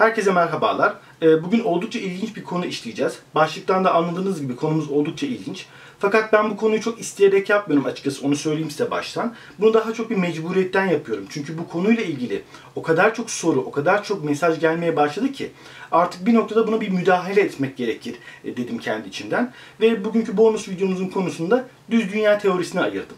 Herkese 0.00 0.32
merhabalar. 0.32 0.94
Ee, 1.22 1.44
bugün 1.44 1.64
oldukça 1.64 1.98
ilginç 1.98 2.36
bir 2.36 2.44
konu 2.44 2.66
işleyeceğiz. 2.66 3.18
Başlıktan 3.34 3.84
da 3.84 3.94
anladığınız 3.94 4.40
gibi 4.40 4.56
konumuz 4.56 4.90
oldukça 4.90 5.26
ilginç. 5.26 5.66
Fakat 5.98 6.32
ben 6.32 6.50
bu 6.50 6.56
konuyu 6.56 6.80
çok 6.80 7.00
isteyerek 7.00 7.50
yapmıyorum 7.50 7.86
açıkçası 7.86 8.26
onu 8.26 8.36
söyleyeyim 8.36 8.70
size 8.70 8.90
baştan. 8.90 9.34
Bunu 9.58 9.74
daha 9.74 9.92
çok 9.92 10.10
bir 10.10 10.16
mecburiyetten 10.16 10.86
yapıyorum. 10.86 11.26
Çünkü 11.30 11.58
bu 11.58 11.68
konuyla 11.68 12.02
ilgili 12.02 12.42
o 12.76 12.82
kadar 12.82 13.14
çok 13.14 13.30
soru, 13.30 13.60
o 13.60 13.70
kadar 13.70 14.04
çok 14.04 14.24
mesaj 14.24 14.60
gelmeye 14.60 14.96
başladı 14.96 15.32
ki 15.32 15.50
artık 15.92 16.26
bir 16.26 16.34
noktada 16.34 16.66
buna 16.66 16.80
bir 16.80 16.88
müdahale 16.88 17.40
etmek 17.40 17.76
gerekir 17.76 18.16
e, 18.44 18.56
dedim 18.56 18.78
kendi 18.78 19.08
içimden. 19.08 19.52
Ve 19.80 20.04
bugünkü 20.04 20.36
bonus 20.36 20.68
videomuzun 20.68 21.08
konusunda 21.08 21.68
düz 21.90 22.12
dünya 22.12 22.38
teorisine 22.38 22.80
ayırdım. 22.80 23.16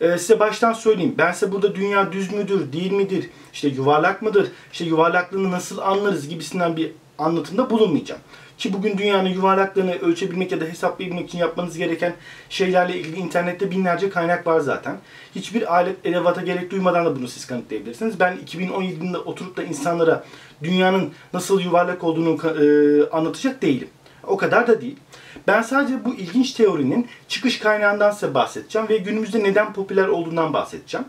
Ee, 0.00 0.18
size 0.18 0.40
baştan 0.40 0.72
söyleyeyim. 0.72 1.14
Ben 1.18 1.32
size 1.32 1.52
burada 1.52 1.74
dünya 1.74 2.12
düz 2.12 2.32
müdür, 2.32 2.72
değil 2.72 2.92
midir, 2.92 3.30
işte 3.52 3.68
yuvarlak 3.68 4.22
mıdır, 4.22 4.48
işte 4.72 4.84
yuvarlaklığını 4.84 5.50
nasıl 5.50 5.78
anlarız 5.78 6.28
gibisinden 6.28 6.76
bir 6.76 6.92
anlatımda 7.18 7.70
bulunmayacağım. 7.70 8.20
Ki 8.58 8.72
bugün 8.72 8.98
dünyanın 8.98 9.28
yuvarlaklığını 9.28 9.94
ölçebilmek 9.94 10.52
ya 10.52 10.60
da 10.60 10.64
hesaplayabilmek 10.64 11.28
için 11.28 11.38
yapmanız 11.38 11.78
gereken 11.78 12.14
şeylerle 12.48 12.98
ilgili 12.98 13.16
internette 13.16 13.70
binlerce 13.70 14.10
kaynak 14.10 14.46
var 14.46 14.60
zaten. 14.60 14.96
Hiçbir 15.34 15.74
alet 15.74 16.06
edevata 16.06 16.42
gerek 16.42 16.70
duymadan 16.70 17.06
da 17.06 17.16
bunu 17.16 17.28
siz 17.28 17.46
kanıtlayabilirsiniz. 17.46 18.20
Ben 18.20 18.36
2017 18.36 18.94
yılında 18.94 19.20
oturup 19.20 19.56
da 19.56 19.62
insanlara 19.62 20.24
dünyanın 20.62 21.12
nasıl 21.32 21.60
yuvarlak 21.60 22.04
olduğunu 22.04 22.38
e, 22.46 22.64
anlatacak 23.10 23.62
değilim. 23.62 23.88
O 24.26 24.36
kadar 24.36 24.66
da 24.66 24.80
değil. 24.80 24.96
Ben 25.46 25.62
sadece 25.62 26.04
bu 26.04 26.14
ilginç 26.14 26.52
teorinin 26.52 27.08
çıkış 27.28 27.58
kaynağından 27.58 28.10
size 28.10 28.34
bahsedeceğim 28.34 28.88
ve 28.88 28.96
günümüzde 28.96 29.42
neden 29.42 29.72
popüler 29.72 30.08
olduğundan 30.08 30.52
bahsedeceğim. 30.52 31.06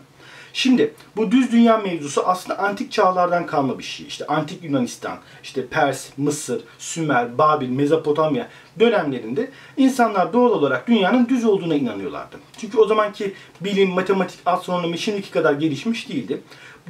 Şimdi 0.52 0.94
bu 1.16 1.30
düz 1.30 1.52
dünya 1.52 1.78
mevzusu 1.78 2.22
aslında 2.26 2.58
antik 2.58 2.92
çağlardan 2.92 3.46
kalma 3.46 3.78
bir 3.78 3.84
şey. 3.84 4.06
İşte 4.06 4.26
antik 4.26 4.64
Yunanistan, 4.64 5.18
işte 5.42 5.66
Pers, 5.66 6.08
Mısır, 6.16 6.62
Sümer, 6.78 7.38
Babil, 7.38 7.68
Mezopotamya 7.68 8.48
dönemlerinde 8.80 9.50
insanlar 9.76 10.32
doğal 10.32 10.50
olarak 10.50 10.88
dünyanın 10.88 11.28
düz 11.28 11.44
olduğuna 11.44 11.74
inanıyorlardı. 11.74 12.36
Çünkü 12.58 12.78
o 12.78 12.86
zamanki 12.86 13.34
bilim, 13.60 13.90
matematik, 13.90 14.40
astronomi 14.46 14.98
şimdiki 14.98 15.30
kadar 15.30 15.52
gelişmiş 15.52 16.08
değildi. 16.08 16.42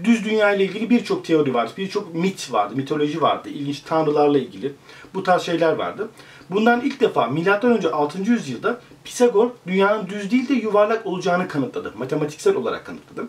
Düz 0.04 0.24
dünya 0.24 0.54
ile 0.54 0.64
ilgili 0.64 0.90
birçok 0.90 1.24
teori 1.24 1.54
vardı, 1.54 1.72
birçok 1.78 2.14
mit 2.14 2.52
vardı, 2.52 2.74
mitoloji 2.76 3.22
vardı, 3.22 3.48
ilginç 3.48 3.80
tanrılarla 3.80 4.38
ilgili 4.38 4.72
bu 5.14 5.22
tarz 5.22 5.42
şeyler 5.42 5.72
vardı. 5.72 6.08
Bundan 6.50 6.80
ilk 6.80 7.00
defa 7.00 7.26
M.Ö. 7.26 7.90
6. 7.92 8.18
yüzyılda 8.18 8.80
Pisagor 9.04 9.50
dünyanın 9.66 10.08
düz 10.08 10.30
değil 10.30 10.48
de 10.48 10.54
yuvarlak 10.54 11.06
olacağını 11.06 11.48
kanıtladı. 11.48 11.92
Matematiksel 11.98 12.56
olarak 12.56 12.86
kanıtladı. 12.86 13.28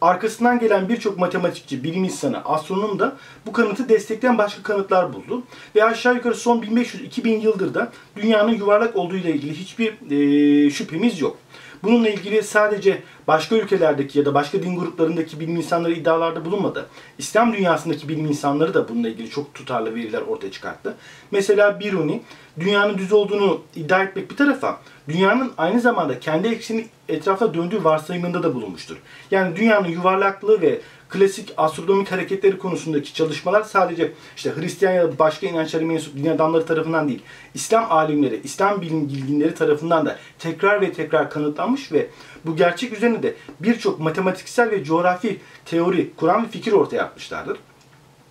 Arkasından 0.00 0.58
gelen 0.58 0.88
birçok 0.88 1.18
matematikçi, 1.18 1.84
bilim 1.84 2.04
insanı, 2.04 2.44
astronom 2.44 2.98
da 2.98 3.16
bu 3.46 3.52
kanıtı 3.52 3.88
destekleyen 3.88 4.38
başka 4.38 4.62
kanıtlar 4.62 5.12
buldu. 5.12 5.42
Ve 5.76 5.84
aşağı 5.84 6.14
yukarı 6.14 6.34
son 6.34 6.62
1500-2000 6.62 7.28
yıldır 7.28 7.74
da 7.74 7.92
dünyanın 8.16 8.52
yuvarlak 8.52 8.96
olduğu 8.96 9.16
ile 9.16 9.34
ilgili 9.34 9.54
hiçbir 9.54 9.92
e, 10.10 10.70
şüphemiz 10.70 11.20
yok. 11.20 11.36
Bununla 11.82 12.08
ilgili 12.08 12.42
sadece 12.42 13.02
başka 13.28 13.56
ülkelerdeki 13.56 14.18
ya 14.18 14.24
da 14.24 14.34
başka 14.34 14.62
din 14.62 14.76
gruplarındaki 14.76 15.40
bilim 15.40 15.56
insanları 15.56 15.92
iddialarda 15.92 16.44
bulunmadı. 16.44 16.86
İslam 17.18 17.52
dünyasındaki 17.52 18.08
bilim 18.08 18.26
insanları 18.26 18.74
da 18.74 18.88
bununla 18.88 19.08
ilgili 19.08 19.30
çok 19.30 19.54
tutarlı 19.54 19.94
veriler 19.94 20.20
ortaya 20.20 20.50
çıkarttı. 20.50 20.94
Mesela 21.30 21.80
Biruni 21.80 22.22
dünyanın 22.60 22.98
düz 22.98 23.12
olduğunu 23.12 23.60
iddia 23.74 24.02
etmek 24.02 24.30
bir 24.30 24.36
tarafa 24.36 24.80
dünyanın 25.08 25.52
aynı 25.58 25.80
zamanda 25.80 26.20
kendi 26.20 26.48
ekseni 26.48 26.86
etrafta 27.08 27.54
döndüğü 27.54 27.84
varsayımında 27.84 28.42
da 28.42 28.54
bulunmuştur. 28.54 28.96
Yani 29.30 29.56
dünyanın 29.56 29.88
yuvarlaklığı 29.88 30.60
ve 30.60 30.80
klasik 31.10 31.52
astronomik 31.56 32.12
hareketleri 32.12 32.58
konusundaki 32.58 33.14
çalışmalar 33.14 33.62
sadece 33.62 34.12
işte 34.36 34.52
Hristiyan 34.56 34.92
ya 34.92 35.12
da 35.12 35.18
başka 35.18 35.46
inançlara 35.46 35.84
mensup 35.84 36.16
din 36.16 36.26
adamları 36.26 36.66
tarafından 36.66 37.08
değil, 37.08 37.22
İslam 37.54 37.92
alimleri, 37.92 38.40
İslam 38.44 38.80
bilginleri 38.80 39.54
tarafından 39.54 40.06
da 40.06 40.18
tekrar 40.38 40.80
ve 40.80 40.92
tekrar 40.92 41.30
kanıtlanmış 41.30 41.92
ve 41.92 42.06
bu 42.46 42.56
gerçek 42.56 42.92
üzerine 42.92 43.22
de 43.22 43.34
birçok 43.60 44.00
matematiksel 44.00 44.70
ve 44.70 44.84
coğrafi 44.84 45.40
teori 45.64 46.10
kuran 46.16 46.44
bir 46.44 46.48
fikir 46.48 46.72
ortaya 46.72 47.02
atmışlardır. 47.02 47.58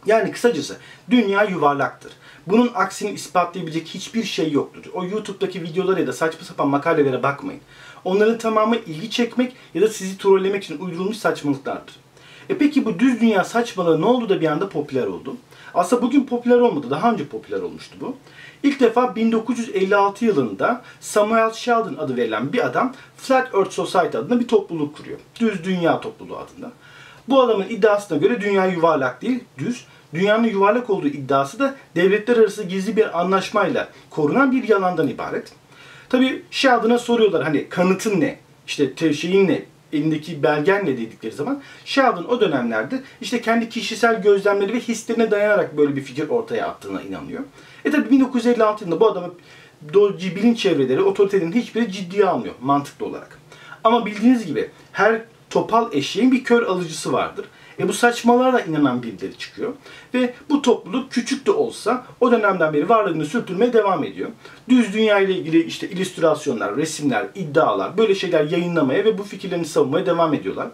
Yani 0.05 0.31
kısacası 0.31 0.77
dünya 1.09 1.43
yuvarlaktır. 1.43 2.11
Bunun 2.47 2.71
aksini 2.75 3.11
ispatlayabilecek 3.11 3.87
hiçbir 3.87 4.23
şey 4.23 4.51
yoktur. 4.51 4.83
O 4.93 5.05
YouTube'daki 5.05 5.63
videolara 5.63 5.99
ya 5.99 6.07
da 6.07 6.13
saçma 6.13 6.45
sapan 6.45 6.67
makalelere 6.67 7.23
bakmayın. 7.23 7.61
Onların 8.03 8.37
tamamı 8.37 8.75
ilgi 8.75 9.09
çekmek 9.09 9.55
ya 9.73 9.81
da 9.81 9.87
sizi 9.87 10.17
trollemek 10.17 10.63
için 10.63 10.79
uydurulmuş 10.79 11.17
saçmalıklardır. 11.17 11.95
E 12.49 12.57
peki 12.57 12.85
bu 12.85 12.99
düz 12.99 13.21
dünya 13.21 13.43
saçmalığı 13.43 14.01
ne 14.01 14.05
oldu 14.05 14.29
da 14.29 14.41
bir 14.41 14.47
anda 14.47 14.69
popüler 14.69 15.07
oldu? 15.07 15.35
Aslında 15.73 16.01
bugün 16.01 16.23
popüler 16.23 16.59
olmadı. 16.59 16.87
Daha 16.89 17.11
önce 17.11 17.27
popüler 17.27 17.61
olmuştu 17.61 17.95
bu. 18.01 18.15
İlk 18.63 18.79
defa 18.79 19.15
1956 19.15 20.25
yılında 20.25 20.81
Samuel 20.99 21.51
Sheldon 21.51 21.95
adı 21.99 22.17
verilen 22.17 22.53
bir 22.53 22.65
adam 22.65 22.93
Flat 23.17 23.55
Earth 23.55 23.71
Society 23.71 24.17
adında 24.17 24.39
bir 24.39 24.47
topluluk 24.47 24.97
kuruyor. 24.97 25.19
Düz 25.39 25.63
Dünya 25.63 26.01
Topluluğu 26.01 26.37
adında. 26.37 26.71
Bu 27.27 27.41
adamın 27.41 27.65
iddiasına 27.69 28.17
göre 28.17 28.41
dünya 28.41 28.65
yuvarlak 28.65 29.21
değil, 29.21 29.43
düz. 29.57 29.85
Dünyanın 30.13 30.47
yuvarlak 30.47 30.89
olduğu 30.89 31.07
iddiası 31.07 31.59
da 31.59 31.75
devletler 31.95 32.37
arası 32.37 32.63
gizli 32.63 32.97
bir 32.97 33.19
anlaşmayla 33.19 33.87
korunan 34.09 34.51
bir 34.51 34.67
yalandan 34.67 35.07
ibaret. 35.07 35.51
Tabi 36.09 36.43
Sheldon'a 36.51 36.97
soruyorlar 36.97 37.43
hani 37.43 37.69
kanıtın 37.69 38.21
ne? 38.21 38.39
İşte 38.67 39.13
şeyin 39.13 39.47
ne? 39.47 39.65
Elindeki 39.93 40.43
belgen 40.43 40.85
ne 40.85 40.97
dedikleri 40.97 41.33
zaman 41.33 41.61
Sheldon 41.85 42.23
o 42.23 42.41
dönemlerde 42.41 43.03
işte 43.21 43.41
kendi 43.41 43.69
kişisel 43.69 44.21
gözlemleri 44.21 44.73
ve 44.73 44.79
hislerine 44.79 45.31
dayanarak 45.31 45.77
böyle 45.77 45.95
bir 45.95 46.01
fikir 46.01 46.29
ortaya 46.29 46.67
attığına 46.67 47.01
inanıyor. 47.01 47.43
E 47.85 47.91
tabi 47.91 48.11
1956 48.11 48.83
yılında 48.83 48.99
bu 48.99 49.07
adamı 49.07 49.33
bilinç 50.35 50.59
çevreleri, 50.59 51.01
otoritenin 51.01 51.51
hiçbiri 51.51 51.91
ciddiye 51.91 52.25
almıyor 52.25 52.55
mantıklı 52.61 53.05
olarak. 53.05 53.39
Ama 53.83 54.05
bildiğiniz 54.05 54.45
gibi 54.45 54.69
her 54.91 55.21
topal 55.49 55.93
eşeğin 55.93 56.31
bir 56.31 56.43
kör 56.43 56.63
alıcısı 56.63 57.13
vardır. 57.13 57.45
E 57.79 57.87
bu 57.87 57.93
saçmalarla 57.93 58.61
inanan 58.61 59.03
birileri 59.03 59.37
çıkıyor. 59.37 59.73
Ve 60.13 60.33
bu 60.49 60.61
topluluk 60.61 61.11
küçük 61.11 61.45
de 61.45 61.51
olsa 61.51 62.05
o 62.19 62.31
dönemden 62.31 62.73
beri 62.73 62.89
varlığını 62.89 63.25
sürdürmeye 63.25 63.73
devam 63.73 64.03
ediyor. 64.03 64.29
Düz 64.69 64.93
dünya 64.93 65.19
ile 65.19 65.33
ilgili 65.33 65.63
işte 65.63 65.89
illüstrasyonlar, 65.89 66.75
resimler, 66.77 67.27
iddialar 67.35 67.97
böyle 67.97 68.15
şeyler 68.15 68.43
yayınlamaya 68.43 69.05
ve 69.05 69.17
bu 69.17 69.23
fikirlerini 69.23 69.65
savunmaya 69.65 70.05
devam 70.05 70.33
ediyorlar. 70.33 70.67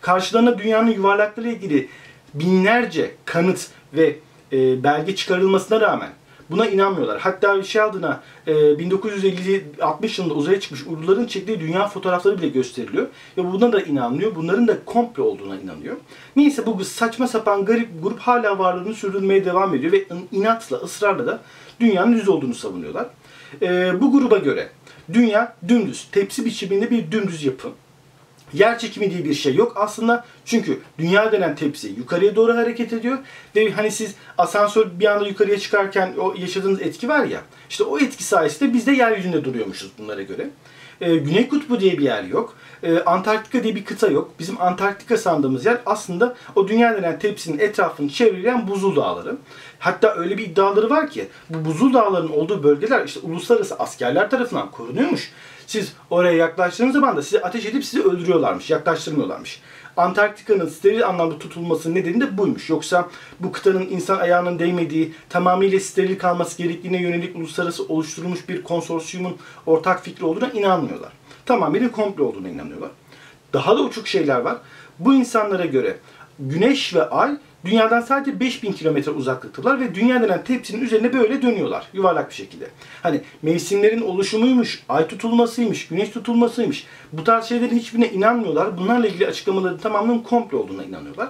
Karşılarına 0.00 0.58
dünyanın 0.58 0.90
yuvarlaklığı 0.90 1.42
ile 1.42 1.52
ilgili 1.52 1.88
binlerce 2.34 3.14
kanıt 3.24 3.68
ve 3.94 4.16
e, 4.52 4.84
belge 4.84 5.16
çıkarılmasına 5.16 5.80
rağmen 5.80 6.10
Buna 6.50 6.66
inanmıyorlar. 6.66 7.20
Hatta 7.20 7.62
Sheldon'a 7.62 8.20
e, 8.46 8.52
1950-60 8.52 10.20
yılında 10.20 10.34
uzaya 10.34 10.60
çıkmış 10.60 10.86
uyduların 10.86 11.26
çektiği 11.26 11.60
dünya 11.60 11.88
fotoğrafları 11.88 12.38
bile 12.38 12.48
gösteriliyor. 12.48 13.06
Ve 13.36 13.52
buna 13.52 13.72
da 13.72 13.82
inanmıyor. 13.82 14.34
Bunların 14.34 14.68
da 14.68 14.84
komple 14.84 15.22
olduğuna 15.22 15.60
inanıyor. 15.60 15.96
Neyse 16.36 16.66
bu 16.66 16.84
saçma 16.84 17.28
sapan 17.28 17.64
garip 17.64 17.88
grup 18.02 18.18
hala 18.18 18.58
varlığını 18.58 18.94
sürdürmeye 18.94 19.44
devam 19.44 19.74
ediyor 19.74 19.92
ve 19.92 20.04
inatla, 20.32 20.76
ısrarla 20.76 21.26
da 21.26 21.40
dünyanın 21.80 22.12
düz 22.12 22.28
olduğunu 22.28 22.54
savunuyorlar. 22.54 23.06
E, 23.62 24.00
bu 24.00 24.12
gruba 24.12 24.38
göre 24.38 24.68
dünya 25.12 25.56
dümdüz, 25.68 26.08
tepsi 26.12 26.44
biçiminde 26.44 26.90
bir 26.90 27.12
dümdüz 27.12 27.44
yapı. 27.44 27.68
Yer 28.52 28.78
çekimi 28.78 29.10
diye 29.10 29.24
bir 29.24 29.34
şey 29.34 29.54
yok 29.54 29.72
aslında. 29.76 30.24
Çünkü 30.44 30.80
dünya 30.98 31.32
denen 31.32 31.56
tepsi 31.56 31.88
yukarıya 31.88 32.36
doğru 32.36 32.56
hareket 32.56 32.92
ediyor. 32.92 33.18
Ve 33.56 33.70
hani 33.70 33.90
siz 33.90 34.14
asansör 34.38 34.86
bir 35.00 35.04
anda 35.04 35.28
yukarıya 35.28 35.58
çıkarken 35.58 36.14
o 36.18 36.34
yaşadığınız 36.38 36.82
etki 36.82 37.08
var 37.08 37.24
ya. 37.24 37.40
İşte 37.70 37.84
o 37.84 37.98
etki 37.98 38.24
sayesinde 38.24 38.74
biz 38.74 38.86
de 38.86 38.92
yeryüzünde 38.92 39.44
duruyormuşuz 39.44 39.90
bunlara 39.98 40.22
göre. 40.22 40.50
Ee, 41.00 41.16
Güney 41.16 41.48
Kutbu 41.48 41.80
diye 41.80 41.98
bir 41.98 42.04
yer 42.04 42.24
yok. 42.24 42.54
Ee, 42.82 42.98
Antarktika 42.98 43.62
diye 43.62 43.74
bir 43.74 43.84
kıta 43.84 44.06
yok. 44.06 44.30
Bizim 44.38 44.60
Antarktika 44.60 45.16
sandığımız 45.16 45.66
yer 45.66 45.78
aslında 45.86 46.36
o 46.56 46.68
dünya 46.68 46.96
denen 46.96 47.18
tepsinin 47.18 47.58
etrafını 47.58 48.08
çevreleyen 48.08 48.68
buzul 48.68 48.96
dağları. 48.96 49.36
Hatta 49.78 50.14
öyle 50.14 50.38
bir 50.38 50.44
iddiaları 50.44 50.90
var 50.90 51.10
ki 51.10 51.28
bu 51.50 51.64
buzul 51.64 51.94
dağların 51.94 52.32
olduğu 52.32 52.62
bölgeler 52.62 53.04
işte 53.04 53.20
uluslararası 53.20 53.74
askerler 53.74 54.30
tarafından 54.30 54.70
korunuyormuş. 54.70 55.32
Siz 55.66 55.92
oraya 56.10 56.36
yaklaştığınız 56.36 56.92
zaman 56.92 57.16
da 57.16 57.22
sizi 57.22 57.42
ateş 57.42 57.66
edip 57.66 57.84
sizi 57.84 58.02
öldürüyorlarmış, 58.02 58.70
yaklaştırmıyorlarmış. 58.70 59.60
Antarktika'nın 59.96 60.68
steril 60.68 61.06
anlamda 61.06 61.38
tutulması 61.38 61.94
nedeni 61.94 62.20
de 62.20 62.38
buymuş. 62.38 62.70
Yoksa 62.70 63.08
bu 63.40 63.52
kıtanın 63.52 63.86
insan 63.90 64.18
ayağının 64.18 64.58
değmediği, 64.58 65.14
tamamıyla 65.28 65.80
steril 65.80 66.18
kalması 66.18 66.58
gerektiğine 66.62 67.02
yönelik 67.02 67.36
uluslararası 67.36 67.84
oluşturulmuş 67.84 68.48
bir 68.48 68.62
konsorsiyumun 68.62 69.36
ortak 69.66 70.04
fikri 70.04 70.24
olduğuna 70.24 70.50
inanmıyorlar. 70.50 71.12
Tamamıyla 71.46 71.92
komple 71.92 72.22
olduğuna 72.22 72.48
inanıyorlar. 72.48 72.90
Daha 73.52 73.76
da 73.76 73.80
uçuk 73.80 74.08
şeyler 74.08 74.40
var. 74.40 74.56
Bu 74.98 75.14
insanlara 75.14 75.64
göre 75.64 75.96
Güneş 76.38 76.94
ve 76.94 77.08
Ay 77.08 77.36
Dünyadan 77.64 78.00
sadece 78.00 78.40
5000 78.40 78.72
kilometre 78.72 79.10
uzaklıktalar 79.10 79.80
ve 79.80 79.94
dünya 79.94 80.22
denen 80.22 80.44
tepsinin 80.44 80.80
üzerine 80.80 81.12
böyle 81.12 81.42
dönüyorlar 81.42 81.86
yuvarlak 81.92 82.30
bir 82.30 82.34
şekilde. 82.34 82.66
Hani 83.02 83.20
mevsimlerin 83.42 84.00
oluşumuymuş, 84.00 84.82
ay 84.88 85.08
tutulmasıymış, 85.08 85.88
güneş 85.88 86.10
tutulmasıymış. 86.10 86.86
Bu 87.12 87.24
tarz 87.24 87.44
şeylerin 87.44 87.78
hiçbirine 87.78 88.08
inanmıyorlar. 88.08 88.78
Bunlarla 88.78 89.06
ilgili 89.06 89.26
açıklamaların 89.26 89.78
tamamının 89.78 90.18
komple 90.18 90.56
olduğuna 90.56 90.84
inanıyorlar. 90.84 91.28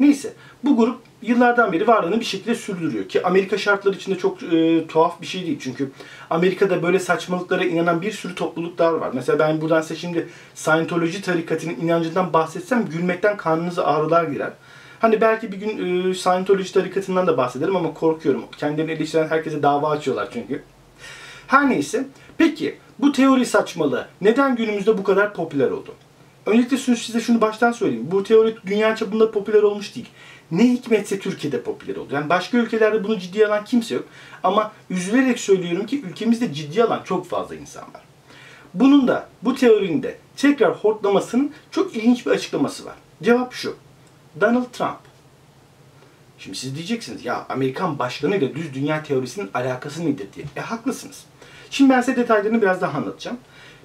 Neyse 0.00 0.32
bu 0.64 0.76
grup 0.76 0.98
yıllardan 1.22 1.72
beri 1.72 1.86
varlığını 1.86 2.20
bir 2.20 2.24
şekilde 2.24 2.54
sürdürüyor. 2.54 3.08
Ki 3.08 3.26
Amerika 3.26 3.58
şartları 3.58 3.96
içinde 3.96 4.18
çok 4.18 4.42
e, 4.42 4.86
tuhaf 4.86 5.20
bir 5.20 5.26
şey 5.26 5.46
değil. 5.46 5.58
Çünkü 5.60 5.90
Amerika'da 6.30 6.82
böyle 6.82 6.98
saçmalıklara 6.98 7.64
inanan 7.64 8.02
bir 8.02 8.12
sürü 8.12 8.34
topluluklar 8.34 8.92
var. 8.92 9.10
Mesela 9.14 9.38
ben 9.38 9.60
buradan 9.60 9.80
size 9.80 9.96
şimdi 9.96 10.28
Scientology 10.54 11.20
tarikatının 11.20 11.76
inancından 11.82 12.32
bahsetsem 12.32 12.86
gülmekten 12.88 13.36
karnınıza 13.36 13.84
ağrılar 13.84 14.24
girer. 14.24 14.52
Hani 15.04 15.20
belki 15.20 15.52
bir 15.52 15.56
gün 15.56 15.68
e, 16.10 16.14
Scientology 16.14 16.72
tarikatından 16.72 17.26
da 17.26 17.36
bahsederim 17.36 17.76
ama 17.76 17.94
korkuyorum. 17.94 18.44
Kendilerini 18.58 18.92
eleştiren 18.92 19.28
herkese 19.28 19.62
dava 19.62 19.90
açıyorlar 19.90 20.28
çünkü. 20.32 20.62
Her 21.46 21.70
neyse. 21.70 22.06
Peki 22.38 22.78
bu 22.98 23.12
teori 23.12 23.46
saçmalığı 23.46 24.08
neden 24.20 24.56
günümüzde 24.56 24.98
bu 24.98 25.04
kadar 25.04 25.34
popüler 25.34 25.70
oldu? 25.70 25.94
Öncelikle 26.46 26.76
size 26.76 27.20
şunu 27.20 27.40
baştan 27.40 27.72
söyleyeyim. 27.72 28.08
Bu 28.10 28.22
teori 28.22 28.56
dünya 28.66 28.96
çapında 28.96 29.30
popüler 29.30 29.62
olmuş 29.62 29.96
değil. 29.96 30.08
Ne 30.50 30.62
hikmetse 30.62 31.18
Türkiye'de 31.18 31.62
popüler 31.62 31.96
oldu. 31.96 32.14
Yani 32.14 32.28
başka 32.28 32.58
ülkelerde 32.58 33.04
bunu 33.04 33.18
ciddiye 33.18 33.46
alan 33.46 33.64
kimse 33.64 33.94
yok. 33.94 34.04
Ama 34.42 34.72
üzülerek 34.90 35.40
söylüyorum 35.40 35.86
ki 35.86 36.02
ülkemizde 36.02 36.54
ciddiye 36.54 36.84
alan 36.84 37.02
çok 37.04 37.26
fazla 37.26 37.54
insan 37.54 37.82
var. 37.82 38.02
Bunun 38.74 39.08
da 39.08 39.28
bu 39.42 39.54
teorinin 39.54 40.02
de 40.02 40.18
tekrar 40.36 40.74
hortlamasının 40.74 41.52
çok 41.70 41.96
ilginç 41.96 42.26
bir 42.26 42.30
açıklaması 42.30 42.84
var. 42.84 42.94
Cevap 43.22 43.52
şu. 43.52 43.76
Donald 44.40 44.66
Trump. 44.72 44.98
Şimdi 46.38 46.58
siz 46.58 46.74
diyeceksiniz 46.74 47.24
ya 47.24 47.46
Amerikan 47.48 47.98
başkanı 47.98 48.36
ile 48.36 48.54
düz 48.54 48.74
dünya 48.74 49.02
teorisinin 49.02 49.50
alakası 49.54 50.06
nedir 50.06 50.28
diye. 50.34 50.46
E 50.56 50.60
haklısınız. 50.60 51.24
Şimdi 51.70 51.90
ben 51.90 52.00
size 52.00 52.16
detaylarını 52.16 52.62
biraz 52.62 52.80
daha 52.80 52.98
anlatacağım. 52.98 53.38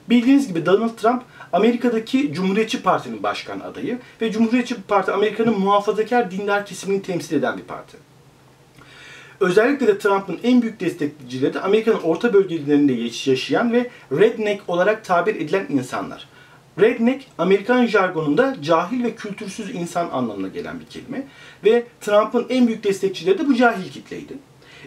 Bildiğiniz 0.10 0.48
gibi 0.48 0.66
Donald 0.66 0.96
Trump 0.98 1.24
Amerika'daki 1.54 2.34
Cumhuriyetçi 2.34 2.84
Parti'nin 2.84 3.24
başkan 3.24 3.60
adayı 3.60 4.00
ve 4.22 4.32
Cumhuriyetçi 4.32 4.82
Parti 4.82 5.12
Amerika'nın 5.12 5.60
muhafazakar 5.60 6.32
dindar 6.32 6.66
kesimini 6.66 7.02
temsil 7.02 7.36
eden 7.36 7.58
bir 7.58 7.64
parti. 7.64 7.98
Özellikle 9.40 9.88
de 9.88 9.98
Trump'ın 9.98 10.40
en 10.44 10.62
büyük 10.62 10.80
destekçileri 10.80 11.54
de 11.54 11.62
Amerika'nın 11.62 12.00
orta 12.00 12.34
bölgelerinde 12.34 12.94
yaşayan 13.30 13.74
ve 13.74 13.90
redneck 14.12 14.64
olarak 14.68 15.06
tabir 15.06 15.36
edilen 15.36 15.66
insanlar. 15.70 16.28
Redneck, 16.80 17.26
Amerikan 17.38 17.86
jargonunda 17.86 18.56
cahil 18.62 19.04
ve 19.04 19.16
kültürsüz 19.16 19.76
insan 19.76 20.10
anlamına 20.10 20.48
gelen 20.48 20.80
bir 20.80 20.86
kelime. 20.86 21.28
Ve 21.66 21.84
Trump'ın 22.02 22.46
en 22.50 22.68
büyük 22.68 22.84
destekçileri 22.84 23.38
de 23.40 23.48
bu 23.48 23.56
cahil 23.56 23.92
kitleydi. 23.92 24.34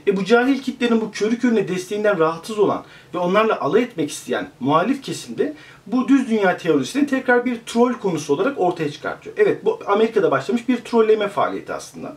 E 0.07 0.17
bu 0.17 0.25
cahil 0.25 0.63
kitlenin 0.63 1.01
bu 1.01 1.11
körü 1.11 1.39
körüne 1.39 1.69
desteğinden 1.69 2.19
rahatsız 2.19 2.59
olan 2.59 2.85
ve 3.15 3.19
onlarla 3.19 3.61
alay 3.61 3.83
etmek 3.83 4.11
isteyen 4.11 4.49
muhalif 4.61 5.03
kesimde 5.03 5.55
bu 5.87 6.09
düz 6.09 6.31
dünya 6.31 6.57
teorisini 6.57 7.07
tekrar 7.07 7.45
bir 7.45 7.59
troll 7.67 7.93
konusu 7.93 8.35
olarak 8.35 8.61
ortaya 8.61 8.91
çıkartıyor. 8.91 9.37
Evet 9.39 9.65
bu 9.65 9.79
Amerika'da 9.87 10.31
başlamış 10.31 10.69
bir 10.69 10.77
trolleme 10.77 11.29
faaliyeti 11.29 11.73
aslında. 11.73 12.17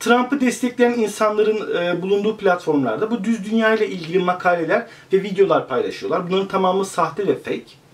Trump'ı 0.00 0.40
destekleyen 0.40 0.92
insanların 0.92 1.76
e, 1.76 2.02
bulunduğu 2.02 2.36
platformlarda 2.36 3.10
bu 3.10 3.24
düz 3.24 3.50
dünya 3.50 3.74
ile 3.74 3.88
ilgili 3.88 4.18
makaleler 4.18 4.86
ve 5.12 5.22
videolar 5.22 5.68
paylaşıyorlar. 5.68 6.30
Bunların 6.30 6.48
tamamı 6.48 6.84
sahte 6.84 7.26
ve 7.26 7.38
fake. 7.38 7.85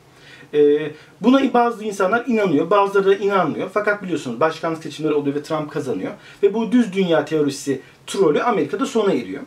E, 0.55 0.91
buna 1.21 1.55
bazı 1.55 1.85
insanlar 1.85 2.27
inanıyor, 2.27 2.71
bazıları 2.71 3.07
da 3.07 3.15
inanmıyor. 3.15 3.71
Fakat 3.75 4.03
biliyorsunuz 4.03 4.41
başkanlık 4.41 4.83
seçimleri 4.83 5.15
oluyor 5.15 5.37
ve 5.37 5.43
Trump 5.43 5.71
kazanıyor. 5.71 6.13
Ve 6.43 6.55
bu 6.55 6.73
düz 6.73 6.93
dünya 6.93 7.25
teorisi 7.25 7.81
trolü 8.07 8.43
Amerika'da 8.43 8.87
sona 8.87 9.13
eriyor. 9.13 9.43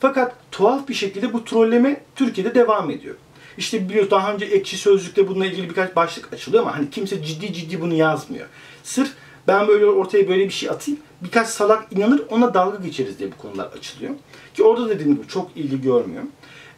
Fakat 0.00 0.34
tuhaf 0.50 0.88
bir 0.88 0.94
şekilde 0.94 1.32
bu 1.32 1.44
trolleme 1.44 2.00
Türkiye'de 2.16 2.54
devam 2.54 2.90
ediyor. 2.90 3.14
İşte 3.58 3.88
biliyoruz 3.88 4.10
daha 4.10 4.34
önce 4.34 4.44
ekşi 4.44 4.78
sözlükte 4.78 5.28
bununla 5.28 5.46
ilgili 5.46 5.70
birkaç 5.70 5.96
başlık 5.96 6.32
açılıyor 6.32 6.62
ama 6.62 6.76
hani 6.76 6.90
kimse 6.90 7.24
ciddi 7.24 7.52
ciddi 7.52 7.80
bunu 7.80 7.94
yazmıyor. 7.94 8.46
Sırf 8.82 9.12
ben 9.48 9.68
böyle 9.68 9.86
ortaya 9.86 10.28
böyle 10.28 10.44
bir 10.44 10.50
şey 10.50 10.70
atayım, 10.70 11.00
birkaç 11.20 11.48
salak 11.48 11.92
inanır 11.92 12.22
ona 12.30 12.54
dalga 12.54 12.78
geçeriz 12.78 13.18
diye 13.18 13.32
bu 13.32 13.36
konular 13.36 13.66
açılıyor. 13.66 14.14
Ki 14.54 14.62
orada 14.62 14.88
dediğim 14.88 15.14
gibi 15.16 15.28
çok 15.28 15.50
ilgi 15.56 15.80
görmüyor. 15.80 16.22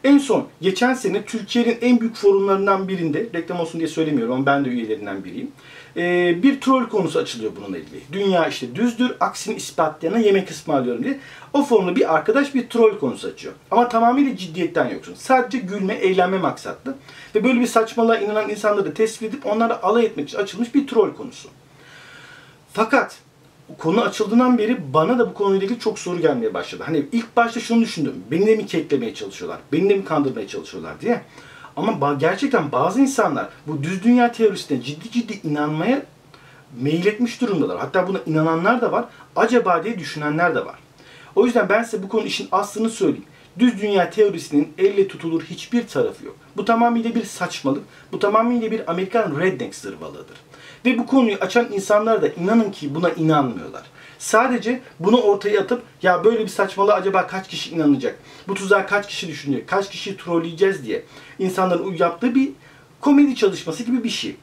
En 0.03 0.17
son 0.17 0.47
geçen 0.61 0.93
sene 0.93 1.25
Türkiye'nin 1.25 1.77
en 1.81 1.99
büyük 1.99 2.15
forumlarından 2.15 2.87
birinde, 2.87 3.29
reklam 3.33 3.59
olsun 3.59 3.79
diye 3.79 3.87
söylemiyorum 3.87 4.33
ama 4.33 4.45
ben 4.45 4.65
de 4.65 4.69
üyelerinden 4.69 5.23
biriyim. 5.23 5.51
Ee, 5.97 6.43
bir 6.43 6.61
troll 6.61 6.85
konusu 6.85 7.19
açılıyor 7.19 7.51
bununla 7.55 7.77
ilgili. 7.77 8.01
Dünya 8.11 8.47
işte 8.47 8.75
düzdür, 8.75 9.15
aksini 9.19 9.55
ispatlayana 9.55 10.19
yemek 10.19 10.51
ısmarlıyorum 10.51 11.03
diye. 11.03 11.19
O 11.53 11.63
forumda 11.63 11.95
bir 11.95 12.15
arkadaş 12.15 12.55
bir 12.55 12.69
troll 12.69 12.99
konusu 12.99 13.27
açıyor. 13.27 13.53
Ama 13.71 13.89
tamamıyla 13.89 14.37
ciddiyetten 14.37 14.89
yoksun. 14.89 15.15
Sadece 15.17 15.57
gülme, 15.57 15.93
eğlenme 15.93 16.37
maksatlı. 16.37 16.95
Ve 17.35 17.43
böyle 17.43 17.59
bir 17.59 17.67
saçmalığa 17.67 18.17
inanan 18.17 18.49
insanları 18.49 18.93
tespit 18.93 19.29
edip 19.29 19.45
onlara 19.45 19.83
alay 19.83 20.05
etmek 20.05 20.29
için 20.29 20.37
açılmış 20.37 20.75
bir 20.75 20.87
troll 20.87 21.13
konusu. 21.13 21.49
Fakat 22.73 23.17
konu 23.77 24.01
açıldığından 24.01 24.57
beri 24.57 24.93
bana 24.93 25.19
da 25.19 25.29
bu 25.29 25.33
konuyla 25.33 25.65
ilgili 25.65 25.79
çok 25.79 25.99
soru 25.99 26.21
gelmeye 26.21 26.53
başladı. 26.53 26.83
Hani 26.85 27.05
ilk 27.11 27.37
başta 27.37 27.59
şunu 27.59 27.81
düşündüm. 27.81 28.13
Beni 28.31 28.47
de 28.47 28.55
mi 28.55 28.65
keklemeye 28.65 29.13
çalışıyorlar? 29.13 29.59
Beni 29.71 29.89
de 29.89 29.95
mi 29.95 30.05
kandırmaya 30.05 30.47
çalışıyorlar 30.47 31.01
diye. 31.01 31.21
Ama 31.75 32.13
gerçekten 32.13 32.71
bazı 32.71 33.01
insanlar 33.01 33.49
bu 33.67 33.83
düz 33.83 34.03
dünya 34.03 34.31
teorisine 34.31 34.81
ciddi 34.81 35.11
ciddi 35.11 35.47
inanmaya 35.47 36.01
meyil 36.81 37.05
etmiş 37.05 37.41
durumdalar. 37.41 37.79
Hatta 37.79 38.07
buna 38.07 38.19
inananlar 38.25 38.81
da 38.81 38.91
var. 38.91 39.05
Acaba 39.35 39.83
diye 39.83 39.99
düşünenler 39.99 40.55
de 40.55 40.65
var. 40.65 40.75
O 41.35 41.45
yüzden 41.45 41.69
ben 41.69 41.83
size 41.83 42.03
bu 42.03 42.09
konu 42.09 42.25
işin 42.25 42.47
aslını 42.51 42.89
söyleyeyim. 42.89 43.25
Düz 43.59 43.81
dünya 43.81 44.09
teorisinin 44.09 44.73
elle 44.77 45.07
tutulur 45.07 45.43
hiçbir 45.43 45.87
tarafı 45.87 46.25
yok. 46.25 46.35
Bu 46.57 46.65
tamamıyla 46.65 47.15
bir 47.15 47.23
saçmalık. 47.23 47.83
Bu 48.11 48.19
tamamıyla 48.19 48.71
bir 48.71 48.91
Amerikan 48.91 49.39
redneck 49.39 49.75
zırvalığıdır. 49.75 50.37
Ve 50.85 50.97
bu 50.97 51.05
konuyu 51.05 51.37
açan 51.41 51.67
insanlar 51.73 52.21
da 52.21 52.27
inanın 52.27 52.71
ki 52.71 52.95
buna 52.95 53.09
inanmıyorlar. 53.09 53.83
Sadece 54.19 54.81
bunu 54.99 55.21
ortaya 55.21 55.61
atıp 55.61 55.83
ya 56.01 56.23
böyle 56.23 56.39
bir 56.39 56.47
saçmalığa 56.47 56.95
acaba 56.95 57.27
kaç 57.27 57.47
kişi 57.47 57.75
inanacak? 57.75 58.19
Bu 58.47 58.53
tuzağa 58.53 58.85
kaç 58.85 59.07
kişi 59.07 59.27
düşünecek? 59.27 59.67
Kaç 59.67 59.89
kişi 59.89 60.17
trolleyeceğiz 60.17 60.85
diye 60.85 61.03
insanların 61.39 61.95
yaptığı 61.99 62.35
bir 62.35 62.49
komedi 63.01 63.35
çalışması 63.35 63.83
gibi 63.83 64.03
bir 64.03 64.09
şey. 64.09 64.35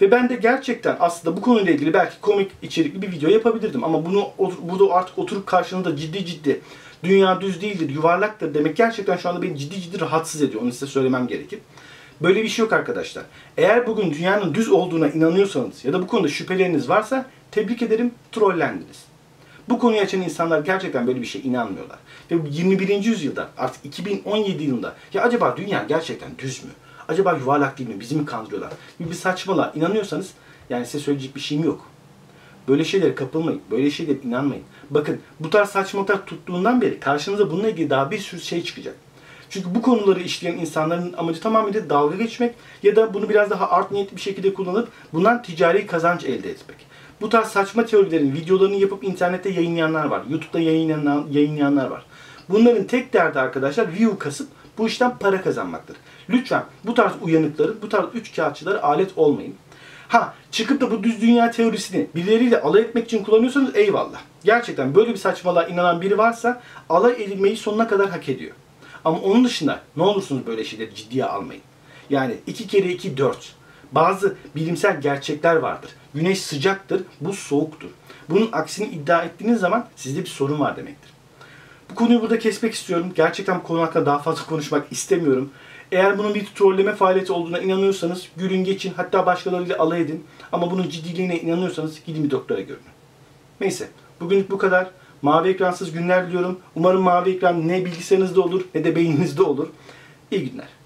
Ve 0.00 0.10
ben 0.10 0.28
de 0.28 0.34
gerçekten 0.34 0.96
aslında 1.00 1.36
bu 1.36 1.40
konuyla 1.40 1.72
ilgili 1.72 1.94
belki 1.94 2.20
komik 2.20 2.50
içerikli 2.62 3.02
bir 3.02 3.12
video 3.12 3.30
yapabilirdim. 3.30 3.84
Ama 3.84 4.06
bunu 4.06 4.30
burada 4.62 4.94
artık 4.94 5.18
oturup 5.18 5.46
karşınızda 5.46 5.96
ciddi 5.96 6.26
ciddi 6.26 6.60
dünya 7.04 7.40
düz 7.40 7.62
değildir, 7.62 7.90
yuvarlaktır 7.90 8.54
demek 8.54 8.76
gerçekten 8.76 9.16
şu 9.16 9.28
anda 9.28 9.42
beni 9.42 9.58
ciddi 9.58 9.80
ciddi 9.80 10.00
rahatsız 10.00 10.42
ediyor. 10.42 10.62
Onu 10.62 10.72
size 10.72 10.86
söylemem 10.86 11.26
gerekir. 11.26 11.58
Böyle 12.22 12.42
bir 12.42 12.48
şey 12.48 12.62
yok 12.62 12.72
arkadaşlar. 12.72 13.24
Eğer 13.56 13.86
bugün 13.86 14.12
dünyanın 14.12 14.54
düz 14.54 14.68
olduğuna 14.68 15.08
inanıyorsanız 15.08 15.84
ya 15.84 15.92
da 15.92 16.02
bu 16.02 16.06
konuda 16.06 16.28
şüpheleriniz 16.28 16.88
varsa 16.88 17.26
tebrik 17.50 17.82
ederim 17.82 18.12
trollendiniz. 18.32 19.04
Bu 19.68 19.78
konuyu 19.78 20.00
açan 20.00 20.22
insanlar 20.22 20.60
gerçekten 20.60 21.06
böyle 21.06 21.20
bir 21.20 21.26
şey 21.26 21.40
inanmıyorlar. 21.44 21.98
Ve 22.30 22.36
21. 22.50 23.04
yüzyılda 23.04 23.48
artık 23.56 23.84
2017 23.84 24.62
yılında 24.62 24.94
ya 25.14 25.22
acaba 25.22 25.56
dünya 25.56 25.84
gerçekten 25.88 26.30
düz 26.38 26.64
mü? 26.64 26.70
Acaba 27.08 27.32
yuvarlak 27.32 27.78
değil 27.78 27.88
mi? 27.90 28.00
Bizi 28.00 28.16
mi 28.16 28.26
kandırıyorlar? 28.26 28.72
Bir, 29.00 29.10
bir 29.10 29.14
saçmalığa 29.14 29.72
inanıyorsanız 29.74 30.30
yani 30.70 30.86
size 30.86 31.04
söyleyecek 31.04 31.36
bir 31.36 31.40
şeyim 31.40 31.64
yok. 31.64 31.86
Böyle 32.68 32.84
şeylere 32.84 33.14
kapılmayın. 33.14 33.60
Böyle 33.70 33.90
şeylere 33.90 34.18
inanmayın. 34.24 34.64
Bakın 34.90 35.20
bu 35.40 35.50
tarz 35.50 35.68
saçmalıklar 35.68 36.26
tuttuğundan 36.26 36.80
beri 36.80 37.00
karşınıza 37.00 37.50
bununla 37.50 37.68
ilgili 37.68 37.90
daha 37.90 38.10
bir 38.10 38.18
sürü 38.18 38.40
şey 38.40 38.64
çıkacak. 38.64 38.94
Çünkü 39.50 39.74
bu 39.74 39.82
konuları 39.82 40.20
işleyen 40.20 40.58
insanların 40.58 41.12
amacı 41.12 41.40
tamamıyla 41.40 41.90
dalga 41.90 42.16
geçmek 42.16 42.54
ya 42.82 42.96
da 42.96 43.14
bunu 43.14 43.28
biraz 43.28 43.50
daha 43.50 43.70
art 43.70 43.90
niyetli 43.90 44.16
bir 44.16 44.20
şekilde 44.20 44.54
kullanıp 44.54 44.88
bundan 45.12 45.42
ticari 45.42 45.86
kazanç 45.86 46.24
elde 46.24 46.50
etmek. 46.50 46.76
Bu 47.20 47.28
tarz 47.28 47.48
saçma 47.48 47.84
teorilerin 47.86 48.32
videolarını 48.32 48.76
yapıp 48.76 49.04
internette 49.04 49.50
yayınlayanlar 49.50 50.04
var. 50.04 50.22
YouTube'da 50.30 50.60
yayınlayan, 50.60 51.26
yayınlayanlar 51.30 51.86
var. 51.86 52.04
Bunların 52.48 52.84
tek 52.84 53.12
derdi 53.12 53.40
arkadaşlar 53.40 53.92
view 53.92 54.18
kasıp 54.18 54.48
bu 54.78 54.86
işten 54.86 55.18
para 55.18 55.42
kazanmaktır. 55.42 55.96
Lütfen 56.30 56.64
bu 56.84 56.94
tarz 56.94 57.12
uyanıkları, 57.22 57.82
bu 57.82 57.88
tarz 57.88 58.06
üç 58.14 58.36
kağıtçılara 58.36 58.82
alet 58.82 59.18
olmayın. 59.18 59.54
Ha 60.08 60.34
çıkıp 60.50 60.80
da 60.80 60.90
bu 60.90 61.02
düz 61.02 61.22
dünya 61.22 61.50
teorisini 61.50 62.06
birileriyle 62.14 62.60
alay 62.60 62.82
etmek 62.82 63.04
için 63.04 63.24
kullanıyorsanız 63.24 63.76
eyvallah. 63.76 64.18
Gerçekten 64.44 64.94
böyle 64.94 65.10
bir 65.10 65.16
saçmalığa 65.16 65.66
inanan 65.66 66.00
biri 66.00 66.18
varsa 66.18 66.60
alay 66.88 67.12
edilmeyi 67.12 67.56
sonuna 67.56 67.88
kadar 67.88 68.10
hak 68.10 68.28
ediyor. 68.28 68.54
Ama 69.04 69.18
onun 69.18 69.44
dışında 69.44 69.80
ne 69.96 70.02
olursunuz 70.02 70.46
böyle 70.46 70.64
şeyleri 70.64 70.94
ciddiye 70.94 71.24
almayın. 71.24 71.62
Yani 72.10 72.34
iki 72.46 72.66
kere 72.66 72.92
iki 72.92 73.16
dört. 73.16 73.54
Bazı 73.92 74.36
bilimsel 74.56 75.00
gerçekler 75.00 75.56
vardır. 75.56 75.90
Güneş 76.14 76.40
sıcaktır, 76.40 77.02
bu 77.20 77.32
soğuktur. 77.32 77.88
Bunun 78.30 78.48
aksini 78.52 78.86
iddia 78.86 79.22
ettiğiniz 79.22 79.60
zaman 79.60 79.88
sizde 79.96 80.20
bir 80.20 80.26
sorun 80.26 80.60
var 80.60 80.76
demektir. 80.76 81.10
Bu 81.90 81.94
konuyu 81.94 82.22
burada 82.22 82.38
kesmek 82.38 82.74
istiyorum. 82.74 83.12
Gerçekten 83.14 83.58
bu 83.58 83.62
konu 83.62 83.80
hakkında 83.80 84.06
daha 84.06 84.18
fazla 84.18 84.44
konuşmak 84.48 84.92
istemiyorum. 84.92 85.50
Eğer 85.92 86.18
bunun 86.18 86.34
bir 86.34 86.46
trolleme 86.46 86.94
faaliyeti 86.94 87.32
olduğuna 87.32 87.58
inanıyorsanız 87.58 88.28
gülün 88.36 88.64
geçin 88.64 88.92
hatta 88.96 89.26
başkalarıyla 89.26 89.78
alay 89.78 90.00
edin. 90.00 90.24
Ama 90.52 90.70
bunun 90.70 90.88
ciddiliğine 90.88 91.40
inanıyorsanız 91.40 92.04
gidin 92.06 92.24
bir 92.24 92.30
doktora 92.30 92.60
görün. 92.60 92.80
Neyse 93.60 93.88
bugünlük 94.20 94.50
bu 94.50 94.58
kadar. 94.58 94.90
Mavi 95.22 95.48
ekransız 95.48 95.92
günler 95.92 96.26
diliyorum. 96.26 96.58
Umarım 96.74 97.02
mavi 97.02 97.30
ekran 97.30 97.68
ne 97.68 97.84
bilgisayarınızda 97.84 98.40
olur 98.40 98.64
ne 98.74 98.84
de 98.84 98.96
beyninizde 98.96 99.42
olur. 99.42 99.68
İyi 100.30 100.50
günler. 100.50 100.77